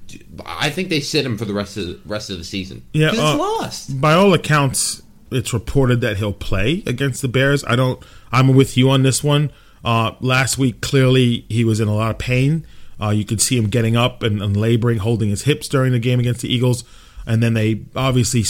[0.45, 2.85] I think they sit him for the rest of the rest of the season.
[2.93, 4.01] Yeah, uh, it's lost.
[4.01, 7.65] By all accounts, it's reported that he'll play against the Bears.
[7.65, 8.03] I don't.
[8.33, 9.51] I'm with you on this one.
[9.85, 12.67] Uh, last week, clearly he was in a lot of pain.
[13.01, 15.99] Uh, you could see him getting up and, and laboring, holding his hips during the
[15.99, 16.83] game against the Eagles,
[17.27, 18.43] and then they obviously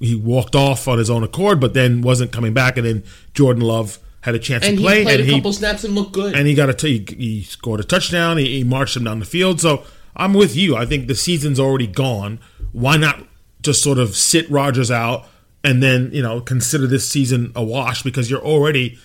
[0.00, 2.76] he walked off on his own accord, but then wasn't coming back.
[2.76, 4.98] And then Jordan Love had a chance And to play.
[4.98, 6.34] he played and a he couple snaps and looked good.
[6.34, 8.36] and he got a t- he, he scored a touchdown.
[8.38, 9.60] He, he marched him down the field.
[9.60, 9.84] So
[10.16, 10.74] I'm with you.
[10.76, 12.40] I think the season's already gone.
[12.72, 13.24] Why not
[13.62, 15.26] just sort of sit Rodgers out
[15.62, 18.98] and then you know consider this season a wash because you're already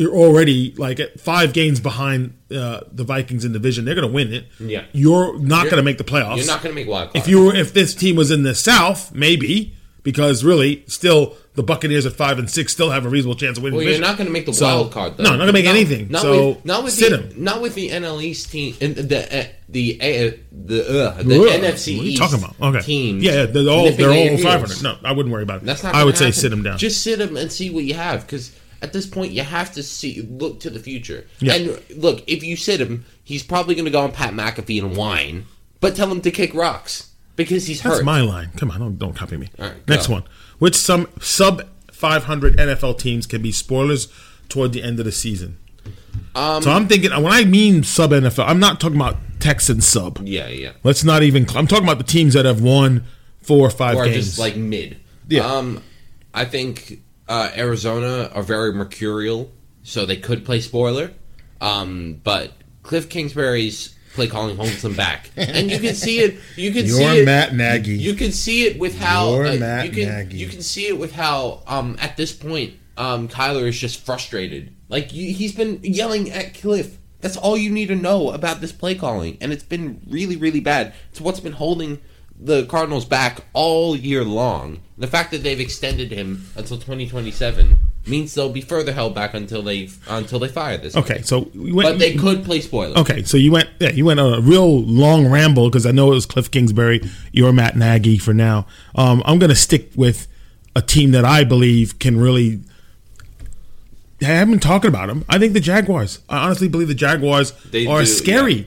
[0.00, 3.84] you're already like at five games behind uh, the Vikings in division.
[3.84, 4.46] They're going to win it.
[4.58, 4.84] Yeah.
[4.92, 6.38] you're not going to make the playoffs.
[6.38, 7.16] You're not going to make wild card.
[7.22, 11.62] If you were, if this team was in the South, maybe because really, still the
[11.62, 13.76] Buccaneers at five and six still have a reasonable chance of winning.
[13.76, 14.10] well, the you're division.
[14.10, 15.24] not going to make the So- wild card though.
[15.24, 16.08] No, not going to make Not- anything.
[16.08, 17.44] Not so with, not with sit the him.
[17.44, 21.60] not with the NL East team and the uh, the uh, the uh, the Ugh,
[21.60, 22.54] NFC what are you East talking about?
[22.76, 23.22] Okay, teams.
[23.22, 24.82] Yeah, yeah, they're all they're all five hundred.
[24.82, 25.66] No, I wouldn't worry about it.
[25.66, 25.94] That's not.
[25.94, 26.78] I would say sit him down.
[26.78, 29.82] Just sit him and see what you have, because at this point you have to
[29.82, 31.26] see look to the future.
[31.40, 31.54] Yeah.
[31.54, 34.96] And look, if you sit him, he's probably going to go on Pat McAfee and
[34.96, 35.46] whine,
[35.80, 38.04] but tell him to kick rocks because he's That's hurt.
[38.04, 38.50] That's my line.
[38.56, 39.48] Come on, don't don't copy me.
[39.58, 40.24] Right, Next one.
[40.58, 41.62] Which some sub
[41.92, 44.08] five hundred NFL teams can be spoilers
[44.48, 45.58] toward the end of the season?
[46.34, 50.20] Um, so I'm thinking when I mean sub NFL, I'm not talking about Texan sub.
[50.26, 50.72] yeah, yeah.
[50.84, 51.46] Let's not even.
[51.56, 53.04] I'm talking about the teams that have won
[53.42, 54.26] four or five Or games.
[54.26, 54.98] just like mid.
[55.28, 55.44] Yeah.
[55.46, 55.82] Um,
[56.34, 59.50] I think uh, Arizona are very mercurial,
[59.84, 61.12] so they could play spoiler.
[61.60, 66.38] Um, but Cliff Kingsbury's play calling holds them back, and you can see it.
[66.56, 67.26] You can see You're it.
[67.26, 67.96] Matt Nagy.
[67.96, 70.36] You can see it with how You're uh, Matt you can Nagy.
[70.38, 74.74] you can see it with how um at this point um Kyler is just frustrated.
[74.88, 76.98] Like you, he's been yelling at Cliff.
[77.20, 80.60] That's all you need to know about this play calling, and it's been really really
[80.60, 80.94] bad.
[81.10, 82.00] It's what's been holding
[82.42, 84.80] the Cardinals back all year long.
[84.96, 89.62] The fact that they've extended him until 2027 means they'll be further held back until
[89.62, 90.94] they until they fire this.
[90.94, 91.00] guy.
[91.00, 91.88] okay, so we went.
[91.88, 92.98] But they could play spoiler.
[92.98, 96.10] Okay, so you went yeah, you went on a real long ramble because I know
[96.12, 97.02] it was Cliff Kingsbury.
[97.32, 98.66] You're Matt Nagy for now.
[98.94, 100.26] Um, I'm going to stick with
[100.74, 102.60] a team that I believe can really.
[104.22, 105.24] I haven't been talking about them.
[105.30, 106.20] I think the Jaguars.
[106.28, 108.52] I honestly believe the Jaguars They are do, scary.
[108.52, 108.64] yeah.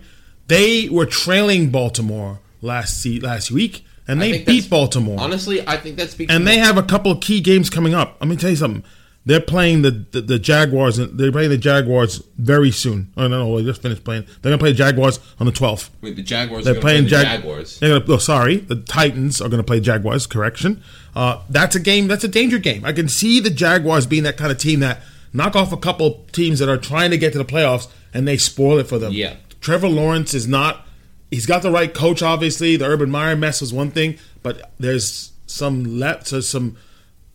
[0.47, 5.19] They were trailing Baltimore last se- last week, and I they beat Baltimore.
[5.19, 8.17] Honestly, I think that's because and they have a couple of key games coming up.
[8.19, 8.83] Let me tell you something.
[9.25, 10.97] They're playing the, the, the Jaguars.
[10.97, 13.13] They're playing the Jaguars very soon.
[13.15, 14.23] Oh no, no, they just finished playing.
[14.41, 15.91] They're gonna play the Jaguars on the twelfth.
[16.01, 17.79] Wait, the Jaguars They're are playing play the Jag- Jaguars.
[17.79, 18.13] They're gonna.
[18.13, 20.27] Oh, sorry, the Titans are gonna play Jaguars.
[20.27, 20.83] Correction.
[21.15, 22.07] Uh, that's a game.
[22.07, 22.83] That's a danger game.
[22.83, 26.25] I can see the Jaguars being that kind of team that knock off a couple
[26.33, 29.13] teams that are trying to get to the playoffs and they spoil it for them.
[29.13, 29.35] Yeah.
[29.61, 30.85] Trevor Lawrence is not.
[31.33, 32.21] He's got the right coach.
[32.21, 36.77] Obviously, the Urban Meyer mess was one thing, but there's some le- so some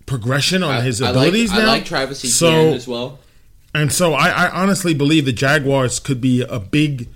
[0.06, 1.64] progression on I- his I abilities like, now.
[1.64, 3.18] I like Travis Etienne so, as well.
[3.74, 7.08] and so I, I honestly believe the Jaguars could be a big,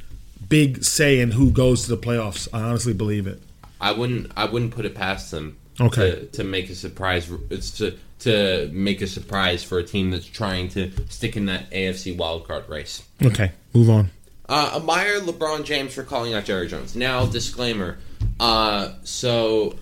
[0.49, 2.49] big say in who goes to the playoffs.
[2.53, 3.41] I honestly believe it.
[3.81, 4.33] I wouldn't.
[4.37, 5.57] I wouldn't put it past them.
[5.81, 6.11] Okay.
[6.11, 7.31] To, to make a surprise.
[7.51, 11.71] It's to to make a surprise for a team that's trying to stick in that
[11.71, 13.03] AFC wildcard race.
[13.23, 14.11] Okay, move on.
[14.49, 16.95] Uh, admire LeBron James for calling out Jerry Jones.
[16.97, 17.99] Now, disclaimer.
[18.41, 19.77] Uh, so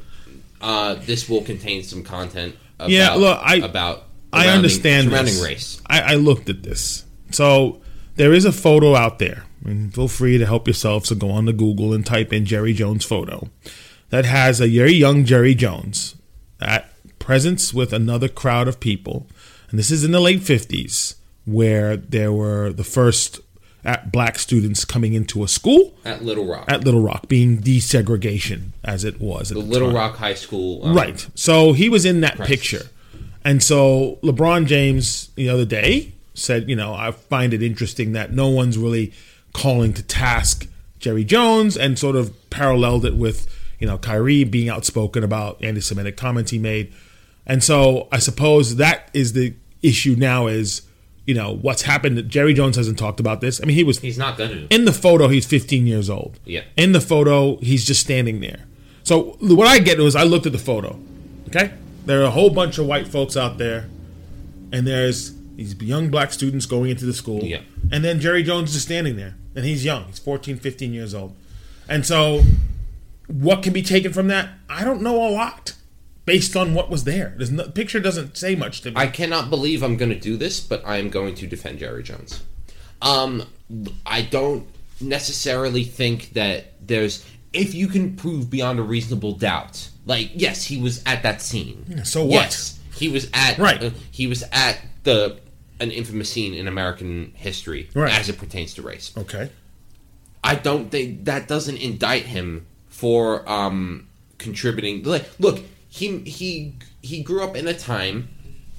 [0.60, 2.54] uh, this will contain some content.
[2.78, 5.42] About, Yeah, look, I- about I understand surrounding this.
[5.44, 5.82] race.
[5.86, 7.04] I, I looked at this.
[7.32, 7.80] So
[8.16, 11.06] there is a photo out there, and feel free to help yourself.
[11.06, 13.48] So go on to Google and type in Jerry Jones photo
[14.10, 16.14] that has a very young Jerry Jones
[16.60, 19.26] at presence with another crowd of people,
[19.70, 23.40] and this is in the late fifties, where there were the first
[23.84, 28.70] uh, black students coming into a school At Little Rock, at Little Rock, being desegregation
[28.84, 29.96] as it was at the the Little time.
[29.96, 30.84] Rock High School.
[30.84, 31.26] um, Right.
[31.34, 32.48] So he was in that Right.
[32.48, 32.86] picture.
[33.44, 38.32] And so LeBron James the other day said, you know, I find it interesting that
[38.32, 39.12] no one's really
[39.52, 43.46] calling to task Jerry Jones and sort of paralleled it with,
[43.78, 46.92] you know, Kyrie being outspoken about anti Semitic comments he made.
[47.46, 50.82] And so I suppose that is the issue now is,
[51.30, 52.28] you know, what's happened.
[52.28, 53.60] Jerry Jones hasn't talked about this.
[53.62, 54.66] I mean, he was He's not gonna.
[54.68, 56.40] in the photo, he's 15 years old.
[56.44, 56.62] Yeah.
[56.76, 58.66] In the photo, he's just standing there.
[59.04, 60.98] So what I get was I looked at the photo.
[61.46, 61.70] Okay.
[62.04, 63.88] There are a whole bunch of white folks out there,
[64.72, 67.44] and there's these young black students going into the school.
[67.44, 67.60] Yeah.
[67.92, 70.06] And then Jerry Jones is standing there, and he's young.
[70.06, 71.36] He's 14, 15 years old.
[71.88, 72.42] And so,
[73.28, 74.48] what can be taken from that?
[74.68, 75.74] I don't know a lot
[76.24, 77.34] based on what was there.
[77.36, 78.96] There's no, the picture doesn't say much to me.
[78.96, 82.02] I cannot believe I'm going to do this, but I am going to defend Jerry
[82.02, 82.42] Jones.
[83.02, 83.44] Um,
[84.04, 84.66] I don't
[85.00, 89.88] necessarily think that there's if you can prove beyond a reasonable doubt.
[90.06, 92.04] Like, yes, he was at that scene.
[92.04, 92.32] so what?
[92.32, 93.82] Yes, he was at Right.
[93.82, 95.38] uh, he was at the
[95.80, 98.12] an infamous scene in American history Right.
[98.12, 99.12] as it pertains to race.
[99.16, 99.50] okay.
[100.44, 105.02] I don't think that doesn't indict him for um, contributing.
[105.02, 108.28] Like, look, he he he grew up in a time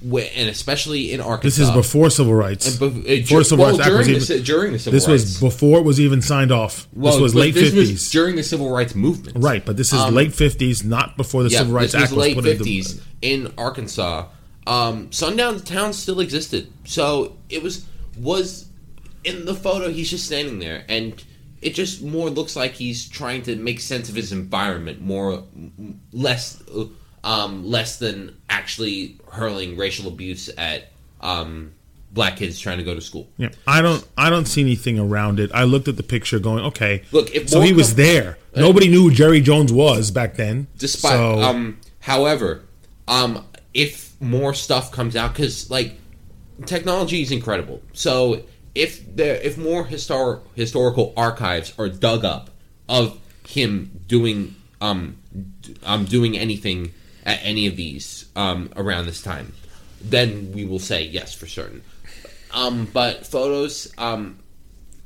[0.02, 1.60] where, and especially in Arkansas.
[1.62, 2.78] This is before civil rights.
[2.78, 5.08] Bef- uh, Before ju- Civil well, Rights during, was the, even- during the civil This
[5.08, 5.24] rights.
[5.24, 6.88] was before it was even signed off.
[6.94, 9.38] Well, this was late fifties, during the civil rights movement.
[9.40, 9.64] right?
[9.64, 12.18] But this is Um, late fifties, not before the Yeah, Civil Rights this Act was
[12.18, 14.26] late fifties in Arkansas.
[14.66, 17.86] Um, sundown town still existed, so it was
[18.18, 18.66] was
[19.24, 19.92] in the photo.
[19.92, 21.14] He's just standing there, and
[21.62, 25.44] it just more looks like he's trying to make sense of his environment, more
[26.12, 26.86] less uh,
[27.24, 31.72] um, less than actually hurling racial abuse at um,
[32.12, 33.28] black kids trying to go to school.
[33.38, 35.52] Yeah, I don't, I don't see anything around it.
[35.54, 38.38] I looked at the picture, going, okay, Look, if so he was there.
[38.56, 40.68] Nobody knew who Jerry Jones was back then.
[40.78, 42.64] despite so, um however
[43.08, 45.96] um if more stuff comes out because like
[46.66, 48.44] technology is incredible so
[48.76, 52.50] if there if more historic historical archives are dug up
[52.90, 55.16] of him doing um
[55.62, 56.92] d- um doing anything
[57.26, 59.54] at any of these um around this time
[60.02, 61.82] then we will say yes for certain
[62.54, 64.40] um but photos um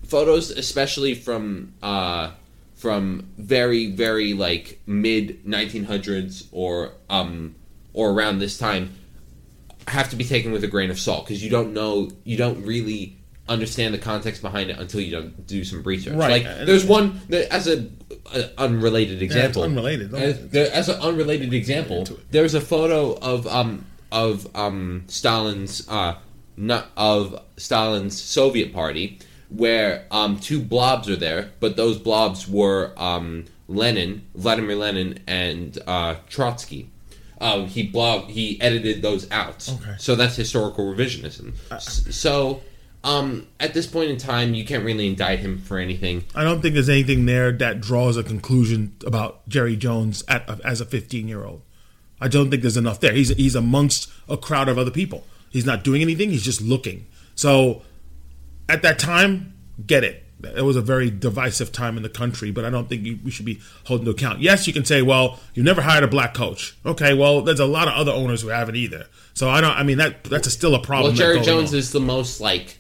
[0.06, 2.32] photos especially from uh
[2.76, 7.56] from very very like mid 1900s or um
[7.94, 8.94] or around this time
[9.88, 12.64] have to be taken with a grain of salt because you don't know you don't
[12.66, 16.44] really understand the context behind it until you do some research Right.
[16.44, 17.88] like there's one as a,
[18.34, 20.14] a unrelated example unrelated.
[20.14, 26.16] as, there, as an unrelated example there's a photo of um of um Stalin's uh
[26.58, 32.94] not of Stalin's Soviet party where um two blobs are there but those blobs were
[32.98, 36.90] um Lenin Vladimir Lenin and uh Trotsky
[37.42, 39.70] um, he blog he edited those out.
[39.82, 39.96] Okay.
[39.98, 41.54] So that's historical revisionism.
[41.70, 42.62] S- so
[43.06, 46.26] um, at this point in time, you can't really indict him for anything.
[46.34, 50.82] I don't think there's anything there that draws a conclusion about Jerry Jones at, as
[50.82, 51.62] a 15 year old.
[52.20, 53.14] I don't think there's enough there.
[53.14, 55.24] He's he's amongst a crowd of other people.
[55.52, 56.32] He's not doing anything.
[56.32, 57.06] He's just looking.
[57.36, 57.84] So
[58.68, 59.54] at that time,
[59.86, 60.24] get it.
[60.44, 63.30] it was a very divisive time in the country, but I don't think you, we
[63.30, 64.40] should be holding to account.
[64.40, 66.76] Yes, you can say, well, you never hired a black coach.
[66.84, 69.06] Okay, well, there's a lot of other owners who haven't either.
[69.36, 69.78] So I don't.
[69.78, 71.12] I mean, that that's a, still a problem.
[71.12, 71.78] Well, Jerry Jones on.
[71.78, 72.80] is the most like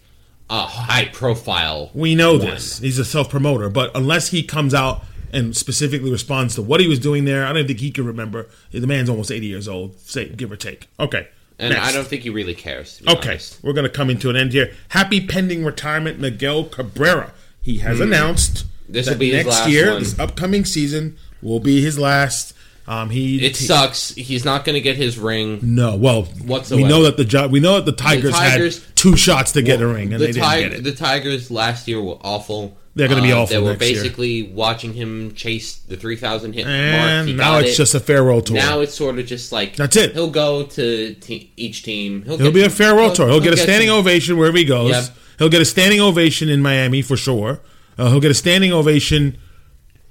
[0.49, 1.91] uh, high profile.
[1.93, 2.41] We know one.
[2.41, 2.79] this.
[2.79, 5.03] He's a self promoter, but unless he comes out
[5.34, 8.47] and specifically responds to what he was doing there, I don't think he can remember.
[8.71, 10.88] The man's almost eighty years old, say give or take.
[10.99, 11.27] Okay,
[11.60, 11.88] and next.
[11.88, 13.01] I don't think he really cares.
[13.08, 13.63] Okay, honest.
[13.63, 14.71] we're going to come into an end here.
[14.89, 17.34] Happy pending retirement, Miguel Cabrera.
[17.62, 18.93] He has announced Hmm.
[18.93, 19.99] This'll that be his next last year, one.
[20.03, 22.53] this upcoming season, will be his last.
[22.87, 24.13] Um, he It he- sucks.
[24.13, 25.59] He's not going to get his ring.
[25.63, 26.81] No, well, Whatsoever.
[26.83, 29.81] we know that the we know that the Tigers, Tigers- had two shots to get
[29.81, 30.83] a ring and the, they didn't get it.
[30.83, 32.77] the Tigers last year were awful.
[32.97, 34.03] They're gonna be Uh, awful They were next year.
[34.03, 36.75] basically watching him chase the three thousand hit mark.
[36.77, 37.75] and He now it's it.
[37.75, 38.55] just a farewell tour.
[38.55, 40.13] now it's sort of just like That's it.
[40.13, 42.23] He'll go to te- each team.
[42.25, 43.27] He'll, He'll be a farewell tour.
[43.29, 44.91] He'll get a standing ovation wherever he goes.
[44.91, 45.03] Yep.
[45.39, 47.59] He'll get a standing ovation in Miami for sure.
[47.97, 49.37] Uh, he'll get a standing ovation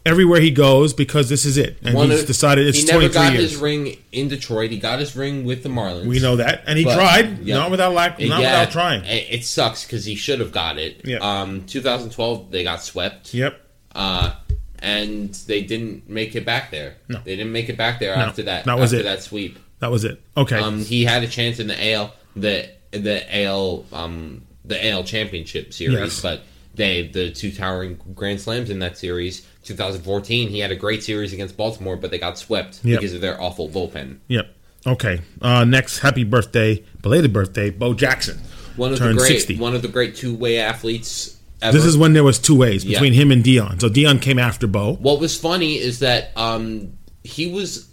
[0.07, 1.79] everywhere he goes because this is it.
[1.83, 3.51] And One he's of- decided it's he never 23 got years.
[3.53, 4.71] his ring in Detroit.
[4.71, 6.07] He got his ring with the Marlins.
[6.07, 7.47] We know that, and he But- tried.
[7.47, 9.05] Not without lack, not Yeah, without trying.
[9.05, 11.01] It, it sucks because he should have got it.
[11.05, 11.23] Yep.
[11.23, 13.33] Um, 2012 they got swept.
[13.35, 13.61] Yep.
[13.95, 14.33] Uh,
[14.81, 16.97] and they didn't make it back there.
[17.09, 17.21] No.
[17.25, 18.65] They didn't make it back there after that.
[18.67, 19.05] that was after it.
[19.05, 19.59] that sweep.
[19.79, 20.21] That was it.
[20.37, 20.59] Okay.
[20.59, 25.73] Um, he had a chance in the AL the the AL um the AL championship
[25.73, 26.21] series, Yes.
[26.23, 26.43] but
[26.75, 29.47] they the two towering grand slams in that series.
[29.65, 33.01] 2014, he had a great series against Baltimore, but they got swept Yep.
[33.01, 34.19] because of their awful bullpen.
[34.29, 34.55] yep.
[34.87, 35.21] Okay.
[35.41, 38.39] Uh, next, happy birthday, belated birthday, Bo Jackson.
[38.77, 39.57] One of Turned the great 60.
[39.57, 41.39] one of the great two way athletes.
[41.63, 41.75] Ever.
[41.79, 42.99] This is when there was two ways Yeah.
[42.99, 43.81] between him and Deion.
[43.81, 44.95] So Deion came after Bo.
[44.97, 47.89] What was funny is that um, he was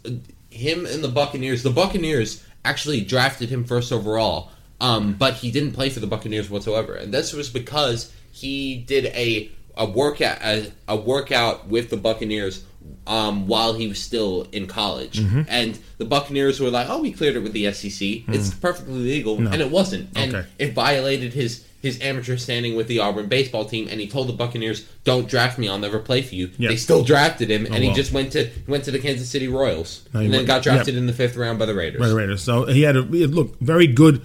[0.50, 1.64] him and the Buccaneers.
[1.64, 6.50] The Buccaneers actually drafted him first overall, um, but he didn't play for the Buccaneers
[6.50, 9.50] whatsoever, and this was because he did a
[9.84, 12.64] a workout a, a workout with the Buccaneers
[13.08, 15.42] um, while he was still in college, Mm-hmm.
[15.48, 18.24] and the Buccaneers were like, "Oh, we cleared it with the SEC.
[18.36, 20.40] It's perfectly legal," and it wasn't, and Mm.
[20.40, 20.48] Okay.
[20.60, 21.66] it violated his.
[21.82, 25.58] His amateur standing with the Auburn baseball team, and he told the Buccaneers, "Don't draft
[25.58, 25.68] me.
[25.68, 26.70] I'll never play for you." Yeah.
[26.70, 27.96] They still drafted him, and he well.
[27.96, 30.94] just went to went to the Kansas City Royals, No, and then went- got drafted
[30.94, 31.00] yeah.
[31.00, 32.00] in the fifth round by the Raiders.
[32.00, 32.44] By the Raiders.
[32.44, 34.22] So he had a look very good.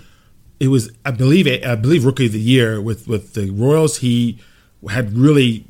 [0.61, 3.97] It was I believe I believe rookie of the year with with the Royals.
[4.09, 4.39] He
[4.89, 5.65] had really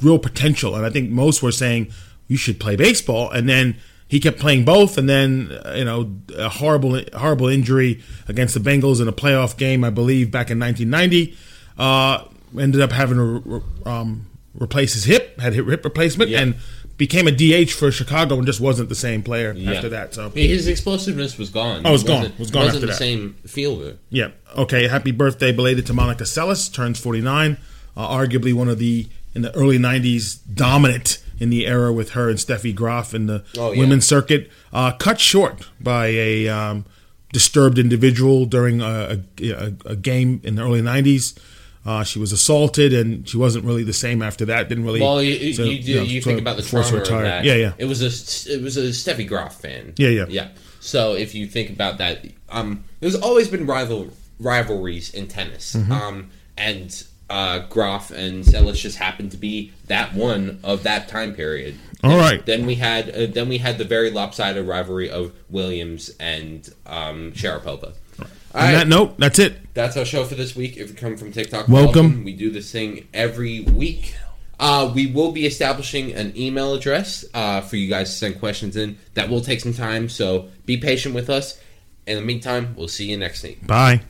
[0.00, 1.90] real potential, and I think most were saying
[2.28, 3.30] you should play baseball.
[3.30, 3.76] And then
[4.08, 8.60] he kept playing both, and then uh, you know a horrible horrible injury against the
[8.60, 11.36] Bengals in a playoff game, I believe back in 1990.
[11.78, 12.24] Uh,
[12.60, 16.42] ended up having to um, replace his hip, had hip hip replacement, Yeah.
[16.42, 16.54] and
[16.98, 19.72] became a DH for Chicago, and just wasn't the same player Yeah.
[19.72, 20.14] after that.
[20.14, 21.80] So His explosiveness was gone.
[21.84, 22.26] Oh, it was gone.
[22.26, 22.98] It was gone wasn't after the that.
[22.98, 23.96] same fielder.
[24.10, 24.28] Yeah.
[24.56, 24.86] Okay.
[24.86, 26.72] Happy birthday belated to Monica Seles.
[26.72, 27.56] Turns 49.
[27.96, 32.28] Uh, arguably one of the, in the early 90s, dominant in the era with her
[32.30, 33.80] and Steffi Graf in the Oh, yeah.
[33.80, 34.50] women's circuit.
[34.72, 36.84] Uh, cut short by a um,
[37.32, 41.36] disturbed individual during a, a, a, game in the early 90s.
[41.84, 44.68] Uh, she was assaulted, and she wasn't really the same after that.
[44.68, 45.00] Didn't really.
[45.00, 47.44] Well, you, you, so, you, know, you think about the trauma of that.
[47.44, 47.72] Yeah, yeah.
[47.76, 49.92] It was a it was a Steffi Graf fan.
[49.96, 50.26] Yeah, yeah.
[50.28, 50.48] yeah.
[50.78, 55.90] So if you think about that, um, there's always been rival rivalries in tennis, Mm-hmm.
[55.92, 61.34] um, and uh, Graf and Seles just happened to be that one of that time
[61.34, 61.76] period.
[62.04, 62.44] All right.
[62.44, 67.32] Then we had uh, then we had the very lopsided rivalry of Williams and um,
[67.32, 67.94] Sharapova.
[68.20, 68.72] All On right.
[68.72, 69.72] that note, that's it.
[69.72, 70.76] That's our show for this week.
[70.76, 72.22] If you come from TikTok, Welcome.
[72.22, 74.14] We do this thing every week.
[74.60, 78.76] Uh, we will be establishing an email address uh, for you guys to send questions
[78.76, 78.98] in.
[79.14, 81.58] That will take some time, so be patient with us.
[82.06, 83.66] In the meantime, we'll see you next week.
[83.66, 84.02] Bye.